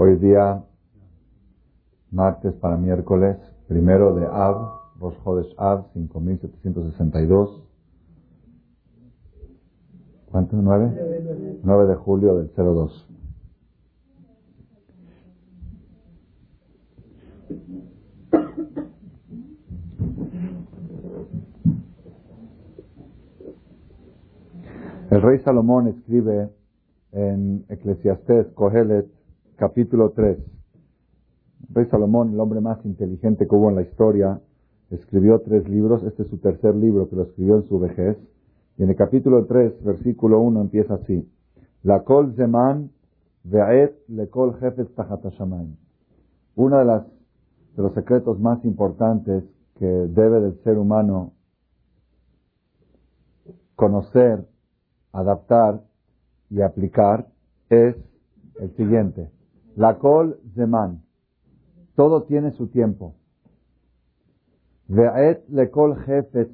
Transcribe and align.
Hoy 0.00 0.14
día, 0.14 0.64
martes 2.12 2.54
para 2.54 2.76
miércoles, 2.76 3.36
primero 3.66 4.14
de 4.14 4.26
Av, 4.26 4.70
Rosh 5.00 5.16
Chodesh 5.24 5.54
Av, 5.58 5.86
5762. 5.92 7.64
¿Cuánto? 10.30 10.54
¿Nueve? 10.54 11.60
9 11.64 11.86
de 11.86 11.94
julio 11.96 12.36
del 12.36 12.48
02. 12.54 13.08
El 25.10 25.22
rey 25.22 25.40
Salomón 25.40 25.88
escribe 25.88 26.52
en 27.10 27.64
Eclesiastés, 27.68 28.46
Cogelet, 28.52 29.17
capítulo 29.58 30.10
3. 30.12 30.38
El 30.38 31.74
rey 31.74 31.86
Salomón, 31.86 32.32
el 32.32 32.40
hombre 32.40 32.60
más 32.60 32.78
inteligente 32.86 33.48
que 33.48 33.54
hubo 33.54 33.68
en 33.68 33.74
la 33.74 33.82
historia, 33.82 34.40
escribió 34.90 35.40
tres 35.40 35.68
libros. 35.68 36.04
Este 36.04 36.22
es 36.22 36.28
su 36.28 36.38
tercer 36.38 36.76
libro 36.76 37.08
que 37.08 37.16
lo 37.16 37.24
escribió 37.24 37.56
en 37.56 37.64
su 37.64 37.80
vejez. 37.80 38.16
Y 38.78 38.84
en 38.84 38.90
el 38.90 38.96
capítulo 38.96 39.46
3, 39.46 39.82
versículo 39.82 40.40
1, 40.40 40.60
empieza 40.60 40.94
así. 40.94 41.28
La 41.82 42.04
kol 42.04 42.34
zeman 42.36 42.90
ve'et 43.42 43.96
le 44.06 44.28
jefes 44.60 44.86
Uno 46.54 46.78
de, 46.78 46.84
las, 46.84 47.04
de 47.76 47.82
los 47.82 47.92
secretos 47.94 48.38
más 48.38 48.64
importantes 48.64 49.42
que 49.78 49.86
debe 49.86 50.40
del 50.40 50.54
ser 50.62 50.78
humano 50.78 51.32
conocer 53.74 54.46
adaptar 55.12 55.82
y 56.48 56.60
aplicar 56.60 57.26
es 57.70 57.96
el 58.60 58.70
siguiente. 58.76 59.30
La 59.78 59.96
kol 59.98 60.40
zeman. 60.56 61.02
Todo 61.94 62.24
tiene 62.24 62.50
su 62.50 62.66
tiempo. 62.66 63.14
Ve'et 64.88 65.48
lekol 65.50 65.94
jefet 65.98 66.50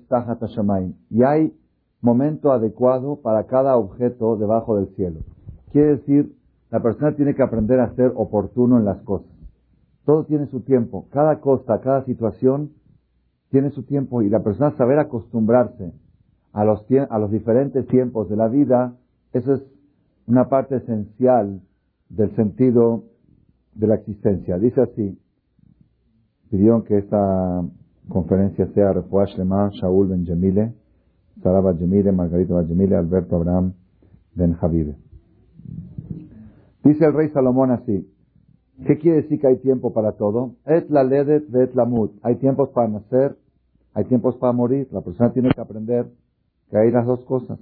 Y 1.08 1.22
hay 1.22 1.56
momento 2.02 2.52
adecuado 2.52 3.16
para 3.16 3.44
cada 3.44 3.78
objeto 3.78 4.36
debajo 4.36 4.76
del 4.76 4.94
cielo. 4.94 5.20
Quiere 5.72 5.96
decir, 5.96 6.36
la 6.70 6.82
persona 6.82 7.16
tiene 7.16 7.34
que 7.34 7.42
aprender 7.42 7.80
a 7.80 7.94
ser 7.94 8.12
oportuno 8.14 8.76
en 8.76 8.84
las 8.84 9.00
cosas. 9.04 9.30
Todo 10.04 10.24
tiene 10.24 10.44
su 10.48 10.60
tiempo. 10.60 11.06
Cada 11.10 11.40
cosa, 11.40 11.80
cada 11.80 12.04
situación 12.04 12.72
tiene 13.48 13.70
su 13.70 13.84
tiempo 13.84 14.20
y 14.20 14.28
la 14.28 14.42
persona 14.42 14.76
saber 14.76 14.98
acostumbrarse 14.98 15.94
a 16.52 16.62
los, 16.66 16.84
a 17.08 17.18
los 17.18 17.30
diferentes 17.30 17.86
tiempos 17.86 18.28
de 18.28 18.36
la 18.36 18.48
vida, 18.48 18.98
eso 19.32 19.54
es 19.54 19.62
una 20.26 20.50
parte 20.50 20.76
esencial 20.76 21.62
del 22.10 22.36
sentido 22.36 23.04
de 23.74 23.86
la 23.86 23.96
existencia. 23.96 24.58
Dice 24.58 24.80
así, 24.80 25.18
pidieron 26.50 26.84
que 26.84 26.98
esta 26.98 27.64
conferencia 28.08 28.66
sea 28.74 28.92
Refuash 28.92 29.36
Lema, 29.36 29.70
Shaul 29.72 30.08
Ben 30.08 30.26
Jemile, 30.26 30.74
Sara 31.42 31.60
Ben 31.60 32.16
Margarita 32.16 32.54
Ben 32.54 32.94
Alberto 32.94 33.36
Abraham 33.36 33.74
Ben 34.34 34.54
Javive. 34.54 34.96
Dice 36.84 37.04
el 37.06 37.14
rey 37.14 37.30
Salomón 37.30 37.70
así, 37.70 38.06
¿qué 38.86 38.98
quiere 38.98 39.22
decir 39.22 39.40
que 39.40 39.46
hay 39.46 39.56
tiempo 39.56 39.92
para 39.92 40.12
todo? 40.12 40.56
Et 40.66 40.88
la 40.90 41.02
ledet 41.02 41.50
vet 41.50 41.74
la 41.74 41.86
mut. 41.86 42.12
Hay 42.22 42.36
tiempos 42.36 42.68
para 42.70 42.88
nacer, 42.88 43.36
hay 43.94 44.04
tiempos 44.04 44.36
para 44.36 44.52
morir. 44.52 44.88
La 44.92 45.00
persona 45.00 45.32
tiene 45.32 45.48
que 45.54 45.60
aprender 45.60 46.10
que 46.70 46.76
hay 46.76 46.90
las 46.90 47.06
dos 47.06 47.24
cosas. 47.24 47.58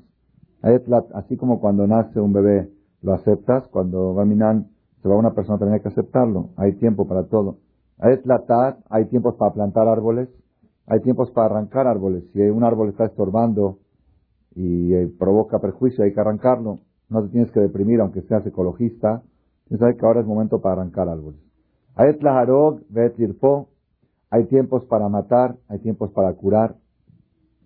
Así 1.14 1.36
como 1.36 1.60
cuando 1.60 1.86
nace 1.86 2.20
un 2.20 2.32
bebé 2.32 2.68
lo 3.02 3.14
aceptas, 3.14 3.66
cuando 3.68 4.14
va 4.14 4.24
se 4.24 4.36
va 5.08 5.16
una 5.16 5.34
persona 5.34 5.58
también 5.58 5.74
hay 5.74 5.80
que 5.80 5.88
aceptarlo. 5.88 6.50
Hay 6.56 6.74
tiempo 6.74 7.06
para 7.06 7.24
todo. 7.24 7.58
hay 7.98 9.04
tiempos 9.06 9.34
para 9.36 9.52
plantar 9.52 9.88
árboles, 9.88 10.28
hay 10.86 11.00
tiempos 11.00 11.30
para 11.30 11.46
arrancar 11.46 11.86
árboles. 11.86 12.24
Si 12.32 12.40
un 12.40 12.64
árbol 12.64 12.88
está 12.88 13.06
estorbando 13.06 13.78
y 14.54 14.94
eh, 14.94 15.12
provoca 15.18 15.58
perjuicio, 15.58 16.04
hay 16.04 16.12
que 16.12 16.20
arrancarlo. 16.20 16.80
No 17.08 17.22
te 17.22 17.28
tienes 17.28 17.50
que 17.52 17.60
deprimir 17.60 18.00
aunque 18.00 18.22
seas 18.22 18.46
ecologista. 18.46 19.22
Tienes 19.68 19.94
que 19.94 19.98
que 19.98 20.06
ahora 20.06 20.20
es 20.20 20.26
momento 20.26 20.60
para 20.60 20.80
arrancar 20.80 21.08
árboles. 21.08 21.40
Hay 21.94 22.16
tiempos 24.46 24.84
para 24.86 25.08
matar, 25.08 25.56
hay 25.68 25.78
tiempos 25.80 26.10
para 26.12 26.32
curar, 26.32 26.76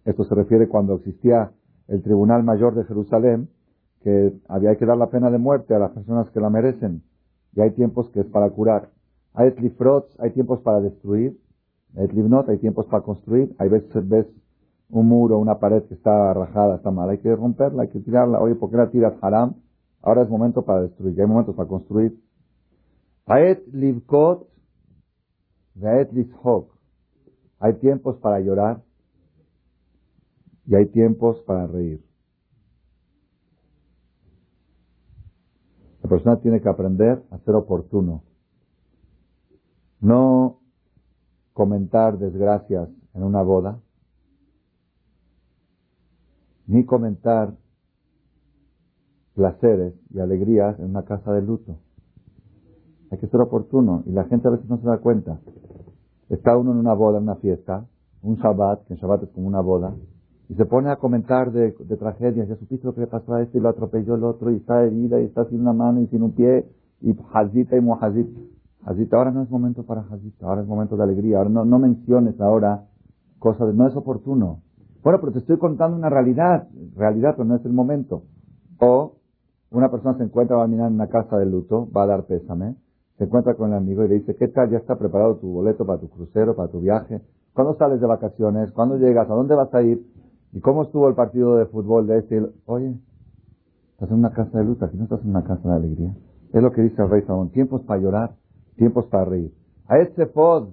esto 0.06 0.24
se 0.24 0.34
refiere 0.36 0.68
cuando 0.68 0.94
existía 0.94 1.50
el 1.88 2.02
Tribunal 2.02 2.44
Mayor 2.44 2.74
de 2.74 2.84
Jerusalén, 2.84 3.48
que 4.02 4.32
había 4.48 4.76
que 4.76 4.86
dar 4.86 4.96
la 4.96 5.10
pena 5.10 5.30
de 5.30 5.38
muerte 5.38 5.74
a 5.74 5.80
las 5.80 5.90
personas 5.90 6.30
que 6.30 6.40
la 6.40 6.48
merecen. 6.48 7.02
Y 7.56 7.62
hay 7.62 7.70
tiempos 7.70 8.08
que 8.10 8.20
es 8.20 8.26
para 8.26 8.50
curar. 8.50 8.90
Hay 9.32 9.48
hay 10.18 10.30
tiempos 10.30 10.60
para 10.60 10.80
destruir. 10.80 11.40
Hay 11.96 12.58
tiempos 12.58 12.86
para 12.86 13.02
construir. 13.02 13.56
Hay 13.58 13.68
veces 13.70 14.08
ves 14.08 14.26
un 14.90 15.08
muro, 15.08 15.38
una 15.38 15.58
pared 15.58 15.82
que 15.84 15.94
está 15.94 16.32
rajada, 16.34 16.76
está 16.76 16.90
mal. 16.90 17.08
Hay 17.08 17.18
que 17.18 17.34
romperla, 17.34 17.82
hay 17.82 17.88
que 17.88 18.00
tirarla. 18.00 18.40
Oye, 18.40 18.54
¿por 18.54 18.70
qué 18.70 18.76
la 18.76 18.90
tiras 18.90 19.14
haram? 19.22 19.54
Ahora 20.02 20.22
es 20.22 20.28
momento 20.28 20.62
para 20.62 20.82
destruir. 20.82 21.18
hay 21.20 21.26
momentos 21.26 21.56
para 21.56 21.68
construir. 21.68 22.20
Hay 27.58 27.74
tiempos 27.80 28.16
para 28.18 28.38
llorar 28.40 28.82
y 30.66 30.74
hay 30.74 30.86
tiempos 30.86 31.40
para 31.46 31.66
reír. 31.66 32.04
La 36.02 36.08
persona 36.26 36.42
tiene 36.42 36.60
que 36.60 36.68
aprender 36.68 37.22
a 37.30 37.38
ser 37.38 37.54
oportuno. 37.54 38.22
No 40.00 40.58
comentar 41.52 42.18
desgracias 42.18 42.88
en 43.14 43.22
una 43.22 43.42
boda, 43.42 43.78
ni 46.66 46.84
comentar 46.84 47.54
placeres 49.34 49.94
y 50.10 50.18
alegrías 50.18 50.78
en 50.80 50.86
una 50.86 51.04
casa 51.04 51.32
de 51.32 51.42
luto. 51.42 51.76
Hay 53.10 53.18
que 53.18 53.28
ser 53.28 53.40
oportuno 53.40 54.02
y 54.06 54.10
la 54.10 54.24
gente 54.24 54.48
a 54.48 54.50
veces 54.50 54.68
no 54.68 54.78
se 54.78 54.86
da 54.86 54.98
cuenta. 54.98 55.38
Está 56.28 56.56
uno 56.56 56.72
en 56.72 56.78
una 56.78 56.94
boda, 56.94 57.18
en 57.18 57.24
una 57.24 57.36
fiesta, 57.36 57.86
un 58.22 58.34
Shabbat, 58.36 58.84
que 58.86 58.94
el 58.94 59.00
Shabbat 59.00 59.22
es 59.22 59.30
como 59.30 59.46
una 59.46 59.60
boda, 59.60 59.94
y 60.48 60.54
se 60.54 60.64
pone 60.64 60.90
a 60.90 60.96
comentar 60.96 61.50
de, 61.50 61.72
tragedias, 61.98 62.48
ya 62.48 62.56
supiste 62.56 62.86
lo 62.86 62.94
que 62.94 63.00
le 63.00 63.06
pasó 63.06 63.34
a 63.34 63.42
este 63.42 63.58
y 63.58 63.60
lo 63.60 63.68
atropelló 63.68 64.14
el 64.14 64.24
otro 64.24 64.50
y 64.52 64.56
está 64.56 64.84
herida 64.84 65.20
y 65.20 65.24
está 65.24 65.44
sin 65.46 65.60
una 65.60 65.72
mano 65.72 66.00
y 66.00 66.06
sin 66.06 66.22
un 66.22 66.32
pie 66.32 66.66
y 67.00 67.16
Hazita 67.32 67.76
y 67.76 67.80
Mohazit. 67.80 68.28
Hazita, 68.84 69.16
ahora 69.16 69.32
no 69.32 69.42
es 69.42 69.50
momento 69.50 69.82
para 69.82 70.02
Hazita, 70.02 70.46
ahora 70.46 70.62
es 70.62 70.68
momento 70.68 70.96
de 70.96 71.02
alegría, 71.02 71.38
ahora 71.38 71.50
no, 71.50 71.64
no 71.64 71.78
menciones 71.78 72.40
ahora 72.40 72.84
cosas, 73.38 73.74
no 73.74 73.88
es 73.88 73.96
oportuno. 73.96 74.60
Bueno, 75.02 75.20
pero 75.20 75.32
te 75.32 75.40
estoy 75.40 75.58
contando 75.58 75.96
una 75.96 76.10
realidad, 76.10 76.68
realidad, 76.96 77.34
pero 77.36 77.44
no 77.44 77.56
es 77.56 77.64
el 77.64 77.72
momento. 77.72 78.22
O 78.78 79.16
una 79.70 79.90
persona 79.90 80.16
se 80.16 80.24
encuentra, 80.24 80.56
va 80.56 80.64
a 80.64 80.68
mirar 80.68 80.88
en 80.88 80.94
una 80.94 81.08
casa 81.08 81.36
de 81.38 81.46
luto, 81.46 81.88
va 81.94 82.04
a 82.04 82.06
dar 82.06 82.24
pésame, 82.24 82.76
se 83.18 83.24
encuentra 83.24 83.54
con 83.54 83.70
el 83.70 83.78
amigo 83.78 84.04
y 84.04 84.08
le 84.08 84.14
dice, 84.16 84.36
¿qué 84.36 84.48
tal? 84.48 84.70
¿Ya 84.70 84.78
está 84.78 84.96
preparado 84.96 85.36
tu 85.36 85.48
boleto 85.48 85.84
para 85.84 85.98
tu 85.98 86.08
crucero, 86.08 86.54
para 86.54 86.70
tu 86.70 86.80
viaje? 86.80 87.20
¿Cuándo 87.52 87.76
sales 87.76 88.00
de 88.00 88.06
vacaciones? 88.06 88.70
¿Cuándo 88.72 88.96
llegas? 88.98 89.28
¿A 89.30 89.34
dónde 89.34 89.54
vas 89.54 89.72
a 89.74 89.82
ir? 89.82 90.04
¿Y 90.56 90.60
cómo 90.60 90.84
estuvo 90.84 91.06
el 91.06 91.14
partido 91.14 91.56
de 91.56 91.66
fútbol 91.66 92.06
de 92.06 92.20
este? 92.20 92.42
Oye, 92.64 92.94
estás 93.92 94.08
en 94.08 94.16
una 94.16 94.30
casa 94.30 94.56
de 94.56 94.64
luto, 94.64 94.86
aquí 94.86 94.96
no 94.96 95.04
estás 95.04 95.20
en 95.20 95.28
una 95.28 95.44
casa 95.44 95.68
de 95.68 95.74
alegría. 95.74 96.14
Es 96.50 96.62
lo 96.62 96.72
que 96.72 96.80
dice 96.80 97.02
el 97.02 97.10
rey 97.10 97.20
Salomón. 97.26 97.50
Tiempos 97.50 97.82
para 97.82 98.00
llorar, 98.00 98.36
tiempos 98.76 99.04
para 99.04 99.26
reír. 99.26 99.52
A 99.86 99.98
este 99.98 100.24
pod, 100.24 100.68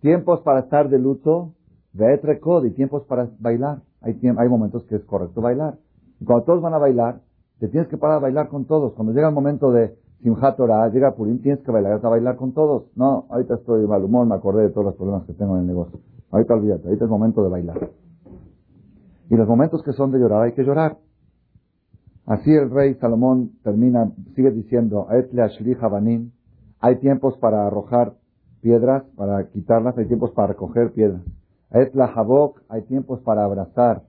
tiempos 0.00 0.40
para 0.40 0.58
estar 0.58 0.88
de 0.88 0.98
luto, 0.98 1.52
de 1.92 2.12
etrecod 2.12 2.64
y 2.64 2.72
tiempos 2.72 3.04
para 3.04 3.30
bailar. 3.38 3.82
Hay, 4.00 4.18
hay 4.20 4.48
momentos 4.48 4.82
que 4.86 4.96
es 4.96 5.04
correcto 5.04 5.40
bailar. 5.40 5.78
Y 6.18 6.24
cuando 6.24 6.44
todos 6.44 6.60
van 6.60 6.74
a 6.74 6.78
bailar, 6.78 7.20
te 7.60 7.68
tienes 7.68 7.88
que 7.88 7.98
parar 7.98 8.16
a 8.16 8.20
bailar 8.20 8.48
con 8.48 8.64
todos. 8.64 8.94
Cuando 8.94 9.12
llega 9.12 9.28
el 9.28 9.34
momento 9.34 9.70
de 9.70 9.96
Simchat 10.24 10.56
Torah, 10.56 10.88
llega 10.88 11.14
Purim, 11.14 11.40
tienes 11.40 11.60
que 11.60 11.70
bailar, 11.70 12.04
a 12.04 12.08
bailar 12.08 12.34
con 12.34 12.50
todos. 12.52 12.90
No, 12.96 13.26
ahorita 13.30 13.54
estoy 13.54 13.82
de 13.82 13.86
mal 13.86 14.02
humor, 14.02 14.26
me 14.26 14.34
acordé 14.34 14.64
de 14.64 14.70
todos 14.70 14.86
los 14.86 14.96
problemas 14.96 15.24
que 15.26 15.34
tengo 15.34 15.54
en 15.54 15.60
el 15.60 15.66
negocio. 15.68 16.00
Ahorita 16.32 16.54
olvídate, 16.54 16.88
ahorita 16.88 17.04
es 17.04 17.10
momento 17.10 17.44
de 17.44 17.48
bailar. 17.48 17.90
Y 19.30 19.36
los 19.36 19.48
momentos 19.48 19.82
que 19.84 19.92
son 19.92 20.10
de 20.10 20.18
llorar 20.18 20.42
hay 20.42 20.52
que 20.52 20.64
llorar. 20.64 20.98
Así 22.26 22.50
el 22.50 22.70
rey 22.70 22.94
Salomón 22.94 23.52
termina, 23.62 24.10
sigue 24.34 24.50
diciendo, 24.50 25.06
hay 26.80 26.96
tiempos 26.96 27.36
para 27.38 27.66
arrojar 27.66 28.14
piedras, 28.60 29.04
para 29.16 29.48
quitarlas, 29.50 29.96
hay 29.96 30.06
tiempos 30.06 30.32
para 30.32 30.48
recoger 30.48 30.92
piedras. 30.92 31.22
hay 31.70 32.82
tiempos 32.82 33.20
para 33.20 33.44
abrazar. 33.44 34.02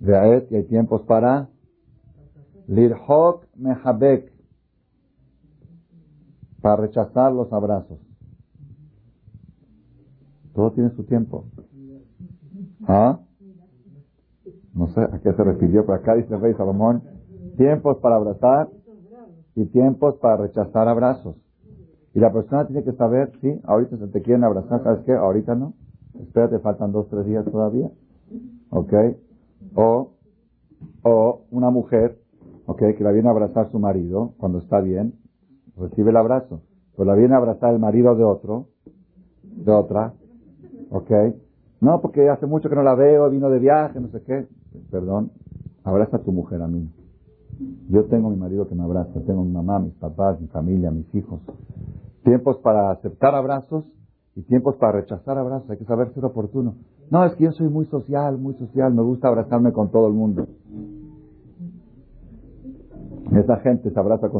y 0.00 0.54
hay 0.54 0.64
tiempos 0.64 1.02
para 1.02 1.48
lirhok 2.68 3.46
mehabek, 3.56 4.32
para 6.60 6.76
rechazar 6.76 7.32
los 7.32 7.52
abrazos. 7.52 7.98
Todo 10.54 10.70
tiene 10.72 10.90
su 10.90 11.04
tiempo. 11.04 11.46
¿Ah? 12.86 13.20
No 14.74 14.88
sé 14.88 15.00
a 15.00 15.20
qué 15.22 15.32
se 15.32 15.44
refirió, 15.44 15.84
pero 15.84 15.98
acá 15.98 16.14
dice 16.14 16.34
el 16.34 16.40
rey 16.40 16.54
Salomón, 16.54 17.02
tiempos 17.56 17.98
para 17.98 18.16
abrazar 18.16 18.68
y 19.54 19.66
tiempos 19.66 20.16
para 20.16 20.38
rechazar 20.38 20.88
abrazos. 20.88 21.36
Y 22.14 22.20
la 22.20 22.32
persona 22.32 22.66
tiene 22.66 22.84
que 22.84 22.92
saber, 22.92 23.32
sí, 23.40 23.60
ahorita 23.64 23.96
se 23.96 24.08
te 24.08 24.22
quieren 24.22 24.44
abrazar, 24.44 24.82
¿sabes 24.82 25.04
qué? 25.04 25.12
Ahorita 25.12 25.54
no. 25.54 25.74
Espérate, 26.20 26.58
faltan 26.58 26.92
dos, 26.92 27.08
tres 27.08 27.26
días 27.26 27.44
todavía. 27.44 27.90
¿Ok? 28.70 28.92
O, 29.74 30.12
o 31.02 31.42
una 31.50 31.70
mujer, 31.70 32.18
¿ok? 32.66 32.78
Que 32.96 33.04
la 33.04 33.12
viene 33.12 33.28
a 33.28 33.32
abrazar 33.32 33.70
su 33.70 33.78
marido 33.78 34.34
cuando 34.38 34.58
está 34.58 34.80
bien, 34.80 35.14
recibe 35.76 36.10
el 36.10 36.16
abrazo. 36.16 36.62
Pero 36.96 37.04
la 37.06 37.14
viene 37.14 37.34
a 37.34 37.38
abrazar 37.38 37.72
el 37.72 37.78
marido 37.78 38.14
de 38.14 38.24
otro, 38.24 38.66
de 39.42 39.72
otra, 39.72 40.14
¿ok? 40.90 41.10
No, 41.82 42.00
porque 42.00 42.30
hace 42.30 42.46
mucho 42.46 42.68
que 42.68 42.76
no 42.76 42.84
la 42.84 42.94
veo, 42.94 43.28
vino 43.28 43.50
de 43.50 43.58
viaje, 43.58 43.98
no 43.98 44.06
sé 44.10 44.22
qué. 44.22 44.46
Perdón, 44.92 45.32
abraza 45.82 46.18
a 46.18 46.22
tu 46.22 46.30
mujer 46.30 46.62
a 46.62 46.68
mí. 46.68 46.88
Yo 47.88 48.04
tengo 48.04 48.30
mi 48.30 48.36
marido 48.36 48.68
que 48.68 48.76
me 48.76 48.84
abraza, 48.84 49.20
tengo 49.26 49.42
mi 49.42 49.50
mamá, 49.50 49.80
mis 49.80 49.94
papás, 49.94 50.40
mi 50.40 50.46
familia, 50.46 50.92
mis 50.92 51.12
hijos. 51.12 51.40
Tiempos 52.22 52.58
para 52.58 52.92
aceptar 52.92 53.34
abrazos 53.34 53.84
y 54.36 54.42
tiempos 54.42 54.76
para 54.76 55.00
rechazar 55.00 55.36
abrazos. 55.36 55.68
Hay 55.70 55.78
que 55.78 55.84
saber 55.84 56.14
ser 56.14 56.24
oportuno. 56.24 56.76
No, 57.10 57.24
es 57.24 57.34
que 57.34 57.44
yo 57.44 57.52
soy 57.52 57.68
muy 57.68 57.86
social, 57.86 58.38
muy 58.38 58.54
social, 58.54 58.94
me 58.94 59.02
gusta 59.02 59.26
abrazarme 59.26 59.72
con 59.72 59.90
todo 59.90 60.06
el 60.06 60.14
mundo. 60.14 60.46
Esa 63.32 63.56
gente 63.56 63.90
se 63.90 63.98
abraza 63.98 64.28
con 64.28 64.30